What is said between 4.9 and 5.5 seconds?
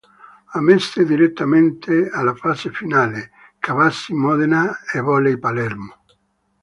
e Volley